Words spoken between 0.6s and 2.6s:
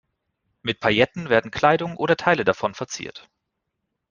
Mit Pailletten werden Kleidung oder Teile